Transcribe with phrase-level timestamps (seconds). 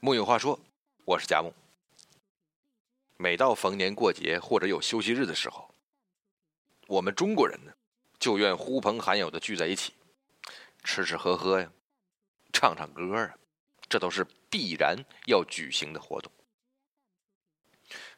[0.00, 0.56] 木有话说，
[1.04, 1.52] 我是佳木。
[3.16, 5.74] 每到逢年过节或者有休息日的时候，
[6.86, 7.72] 我们中国人呢，
[8.16, 9.92] 就愿呼朋喊友的聚在一起，
[10.84, 11.68] 吃吃喝喝呀，
[12.52, 13.34] 唱唱歌啊，
[13.88, 16.30] 这都是必然要举行的活动。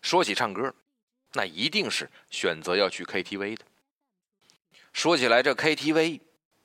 [0.02, 0.74] 说起唱歌，
[1.32, 3.64] 那一定是选择要去 KTV 的。
[4.92, 6.20] 说起来，这 KTV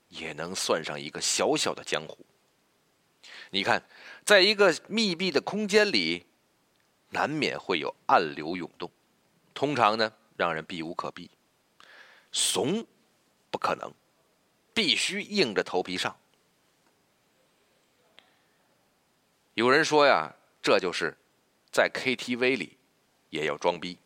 [0.10, 2.18] 也能算上一个小小的江湖。
[3.50, 3.82] 你看，
[4.26, 6.26] 在一个密闭的空间里，
[7.12, 8.90] 难免会有暗流涌动，
[9.54, 11.30] 通常呢，让人避无可避。
[12.32, 12.84] 怂，
[13.52, 13.94] 不可能，
[14.74, 16.18] 必须硬着头皮上。
[19.54, 21.16] 有人说呀，这就是
[21.72, 22.80] 在 KTV 里
[23.30, 24.00] 也要装逼，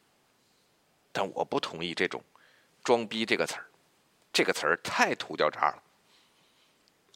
[1.14, 2.22] 但我不同意这种
[2.84, 3.66] “装逼”这个词儿，
[4.34, 5.82] 这个词儿太土掉渣了。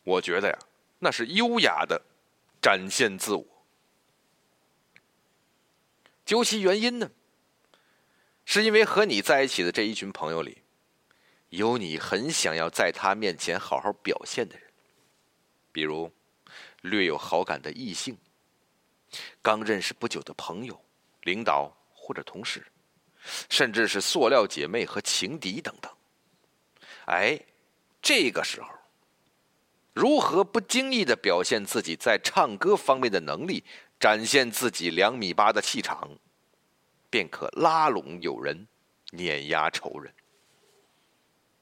[0.06, 0.58] 我觉得呀，
[1.00, 2.02] 那是优雅的。
[2.64, 3.46] 展现自我，
[6.24, 7.12] 究其原因呢，
[8.46, 10.64] 是因为和你在一起的这一群朋友里，
[11.50, 14.72] 有你很想要在他面前好好表现的人，
[15.74, 16.10] 比如
[16.80, 18.18] 略有好感的异性、
[19.42, 20.86] 刚认识不久的朋友、
[21.24, 22.66] 领导或者同事，
[23.50, 25.94] 甚至是塑料姐妹和情敌等等。
[27.08, 27.38] 哎，
[28.02, 28.70] 这个时候。
[29.94, 33.64] 如何不经意的表现自己在唱歌方面的能力，
[34.00, 36.10] 展现自己两米八的气场，
[37.12, 38.68] 便可拉拢友人，
[39.12, 40.12] 碾压仇人。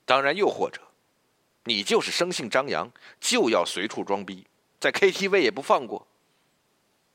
[0.06, 0.82] 当然，又或者，
[1.66, 4.48] 你就是生性张扬，就要随处装逼，
[4.80, 6.08] 在 KTV 也不放过，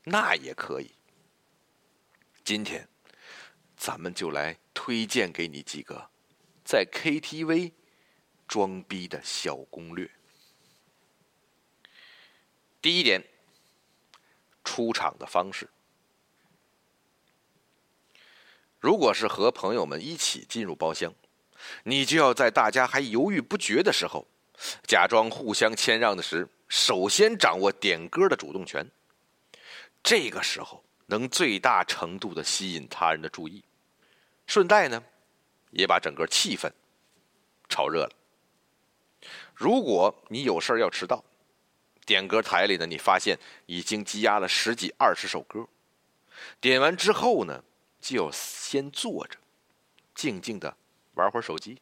[0.03, 0.91] 那也可以。
[2.43, 2.87] 今天，
[3.75, 6.09] 咱们就来推荐给你几个
[6.63, 7.71] 在 KTV
[8.47, 10.09] 装逼的小攻略。
[12.87, 13.21] 第一点，
[14.63, 15.67] 出场的方式。
[18.79, 21.13] 如果是和朋友们一起进入包厢，
[21.83, 24.25] 你就要在大家还犹豫不决的时候，
[24.87, 28.89] 假装互相谦让的时，首先掌握点歌的主动权。
[30.01, 33.61] 这个时候能最大程度的吸引他人的注意，
[34.45, 35.03] 顺带呢，
[35.71, 36.71] 也把整个气氛
[37.67, 38.11] 炒热了。
[39.53, 41.21] 如果你有事要迟到，
[42.07, 45.67] 点歌台里呢，你发现已经积压了十几二十首歌，
[46.61, 47.61] 点完之后呢，
[47.99, 49.37] 就要先坐着，
[50.15, 50.77] 静静的
[51.15, 51.81] 玩会儿手机，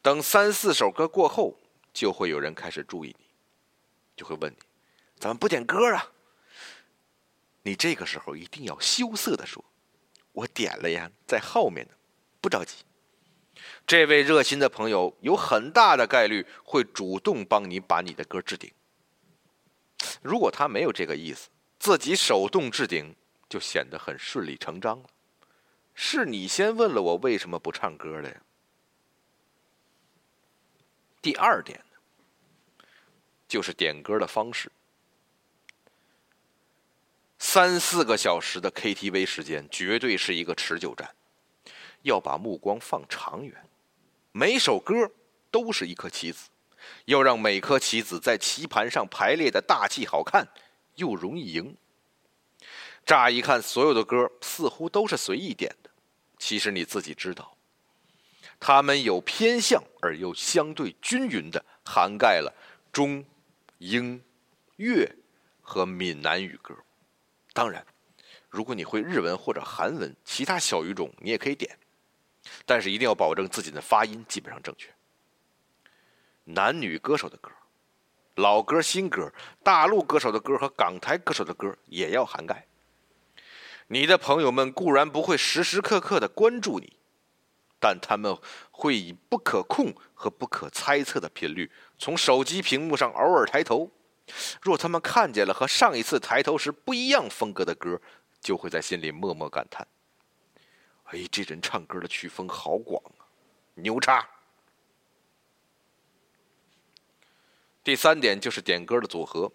[0.00, 1.58] 等三四首歌过后，
[1.92, 3.26] 就会有人开始注意你，
[4.14, 4.56] 就会问你，
[5.18, 6.12] 怎么不点歌啊？
[7.64, 9.64] 你这个时候一定要羞涩的说，
[10.30, 11.92] 我点了呀，在后面呢，
[12.40, 12.76] 不着急。
[13.84, 18.70] 这位热心的朋友有很大的概率会主动帮你把你的歌置顶。
[20.22, 23.14] 如果他没有这个意思，自己手动置顶
[23.48, 25.08] 就显得很顺理成章了。
[25.94, 28.36] 是你先问了我为什么不唱歌的呀？
[31.20, 31.82] 第二点，
[33.46, 34.70] 就是点歌的方式。
[37.38, 41.14] 三四个小时的 KTV 时间绝对是一个持久战，
[42.02, 43.68] 要把目光放长远，
[44.32, 45.10] 每首歌
[45.50, 46.48] 都是一颗棋子。
[47.06, 50.48] 要让每颗棋子在棋盘上排列的大气好看，
[50.96, 51.76] 又容易赢。
[53.06, 55.90] 乍一看，所有的歌似乎都是随意点的，
[56.38, 57.56] 其实你自己知道，
[58.60, 62.54] 他们有偏向而又相对均匀的涵盖了
[62.92, 63.24] 中、
[63.78, 64.22] 英、
[64.76, 65.10] 粤
[65.60, 66.74] 和闽南语歌。
[67.52, 67.84] 当然，
[68.48, 71.76] 如果你会日文或者韩文，其他小语种你也可以点，
[72.66, 74.88] 但是一定要保证自己的发音基本上正确。
[76.54, 77.50] 男女歌手的歌，
[78.36, 82.66] 老歌新歌，大陆歌手的歌和港台歌手的歌也要涵盖。
[83.88, 86.96] 你的朋友们固然不会时时刻刻的关注你，
[87.78, 88.38] 但他们
[88.70, 93.90] 会以不可控和不可猜测的频率从手机屏幕上偶尔抬头。
[94.62, 98.00] 若他们看见了和上一次抬头时不一样风格的歌，
[98.40, 99.86] 就会在心里默默感叹
[101.10, 103.26] ：“哎，这人唱歌的曲风好广啊，
[103.74, 104.24] 牛叉！”
[107.90, 109.50] 第三点就是点歌的组合。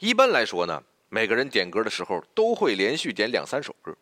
[0.00, 3.96] 一般来说呢，每个人点歌的时候都会连续点两三首歌，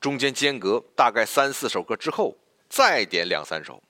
[0.00, 2.34] 中间间隔大概三四首歌之后
[2.66, 3.82] 再点两三首。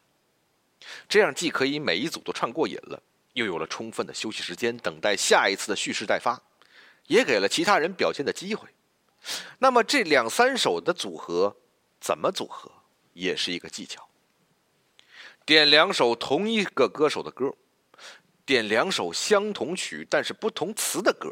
[1.09, 3.01] 这样既可以每一组都唱过瘾了，
[3.35, 6.43] 又有了充分的休息时间，等待下一次的蓄势待发，
[7.07, 8.69] 也给了其他人表现的机会。
[9.61, 11.57] 那么这两三首的组合
[12.01, 12.69] 怎么组合，
[13.13, 14.09] 也是一个技巧。
[15.47, 17.55] 点两首同一个歌手的歌。
[18.49, 21.31] 点两首相同曲但是不同词的歌，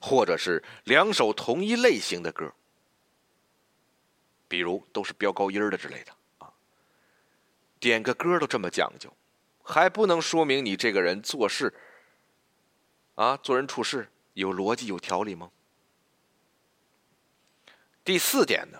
[0.00, 2.54] 或者是两首同一类型的歌，
[4.46, 6.48] 比如都是飙高音的之类的啊。
[7.80, 9.12] 点个歌都这么讲究，
[9.64, 11.74] 还不能说明你这个人做事
[13.16, 15.50] 啊，做人处事有逻辑、有条理吗？
[18.04, 18.78] 第四点呢，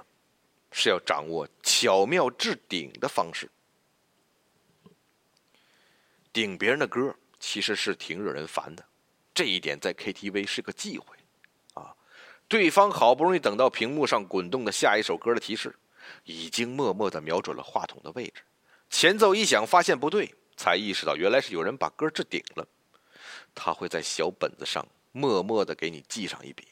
[0.70, 3.50] 是要掌握巧妙置顶的方式。
[6.32, 7.12] 顶别人的歌
[7.48, 8.84] 其实是挺惹人烦的，
[9.32, 11.16] 这一点在 KTV 是个忌讳，
[11.74, 11.94] 啊，
[12.48, 15.72] 对方好不容易等到屏幕上滚动的下一首歌的提示，
[16.24, 18.42] 已经默默的瞄准了话筒的位置，
[18.90, 22.66] 前奏一响，发现不对，才意识到原来是有人把歌置顶了，
[23.54, 26.66] 他会在小本子上默默的给你记上一笔。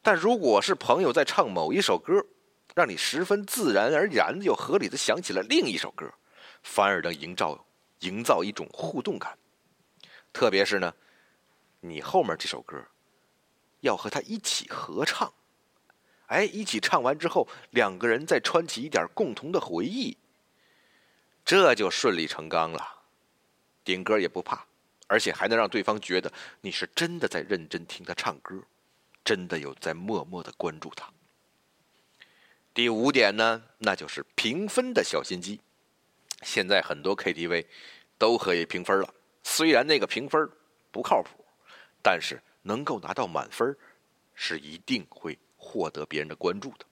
[0.00, 2.24] 但如果是朋友在唱某一首歌，
[2.74, 6.10] 让你十分自然而然又合理的想起了另一首歌，
[6.62, 7.66] 反而能营造。
[8.02, 9.38] 营造一种互动感，
[10.32, 10.94] 特别是呢，
[11.80, 12.82] 你后面这首歌
[13.80, 15.32] 要和他一起合唱，
[16.26, 20.16] 哎，一起唱完之后，两个人再串起一点共同的回忆，
[21.44, 23.00] 这就顺理成章了。
[23.84, 24.64] 顶歌也不怕，
[25.08, 28.62] 而且还能让对方觉得你是真的在认真听他唱歌，
[29.24, 31.12] 真的有在默默的关注他。
[32.72, 35.60] 第五点呢，那就是评分的小心机。
[36.42, 37.66] 现在很多 KTV
[38.16, 40.48] 都可以评分了，虽然那个评分
[40.90, 41.44] 不靠谱，
[42.02, 43.76] 但是能够拿到满分，
[44.34, 46.84] 是一定会获得别人的关注的。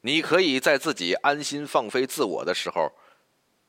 [0.00, 2.92] 你可以在自己安心放飞自我的时候，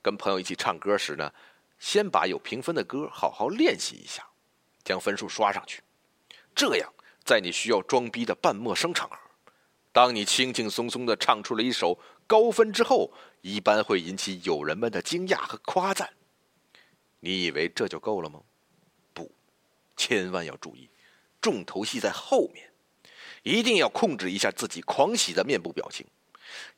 [0.02, 1.34] 跟朋友一起唱歌时呢，
[1.80, 4.28] 先把有评分的歌好好练习一下，
[4.84, 5.82] 将分数刷上去。
[6.56, 6.94] 这样，
[7.24, 9.18] 在你需要装逼的半陌生场合，
[9.92, 13.12] 当你轻轻松松的唱出了一首高分之后。
[13.42, 16.10] 一般会引起友人们的惊讶和夸赞。
[17.20, 18.42] 你以为这就够了吗？
[19.14, 19.32] 不，
[19.98, 20.90] 千万要注意，
[21.42, 22.72] 重头戏在后面，
[23.44, 26.06] 一定要控制一下自己狂喜的面部表情，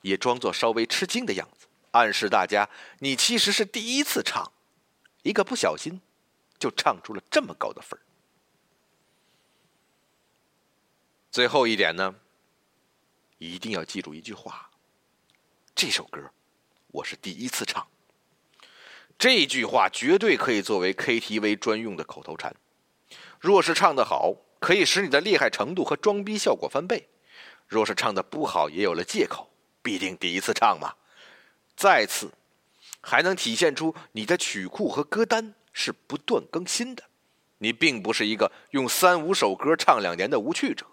[0.02, 4.52] 也装作稍微吃惊的样子，暗示大家你其实是第一次唱，
[5.24, 6.02] 一个不小心
[6.58, 8.00] 就唱出了这么高的分
[11.32, 12.16] 最后一点呢，
[13.38, 14.70] 一定要记住一句话：
[15.74, 16.32] 这首歌。
[16.88, 17.88] 我是第一次唱，
[19.22, 22.56] 这句话绝对可以作为 KTV 专用的口头禅。
[23.40, 27.04] 若是唱得好，可以使你的厉害程度和装逼效果翻倍；
[27.68, 29.48] 若是唱得不好，也有了借口，
[29.84, 30.96] 必定第一次唱嘛。
[31.78, 32.32] 再次，
[33.00, 37.04] 还能体现出你的曲库和歌单是不断更新的，
[37.60, 40.88] 你并不是一个用三五首歌唱两年的无趣者。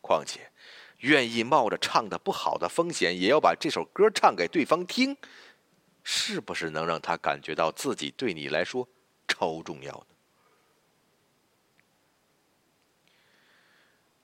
[0.00, 0.40] 况且。
[1.02, 5.16] 愿意冒着唱的不好的风险，也要把这首歌唱给对方听，
[6.02, 8.88] 是不是能让他感觉到自己对你来说
[9.28, 10.06] 超重要呢？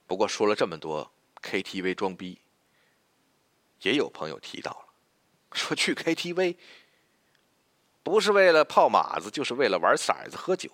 [0.05, 2.39] 不过说了这么多，KTV 装逼，
[3.81, 4.87] 也有朋友提到了，
[5.51, 6.57] 说去 KTV
[8.03, 10.71] 不是为了泡马子，就是为了玩骰子、喝酒，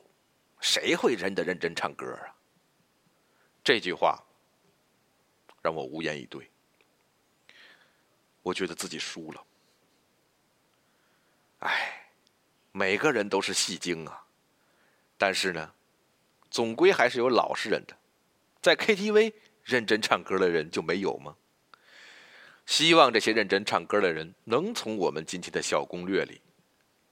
[0.59, 2.35] 谁会真的认真唱歌啊？
[3.63, 4.23] 这句话。
[5.61, 6.51] 让我无言以对。
[8.41, 9.41] 我觉得自己输了。
[11.63, 12.09] 哎，
[12.71, 14.25] 每个人都是戏精啊，
[15.17, 15.73] 但是呢，
[16.49, 17.95] 总归还是有老实人的。
[18.61, 19.33] 在 KTV
[19.63, 21.35] 认真唱歌的人就没有吗？
[22.65, 26.41] 希望这些认真唱歌的人能从我们今天的小攻略里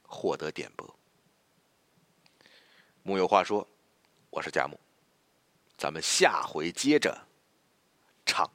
[0.04, 0.96] 获得点拨。
[3.04, 3.68] 木有话说，
[4.30, 4.80] 我是佳木，
[5.78, 7.28] 咱们下回接着。
[8.26, 8.50] 唱。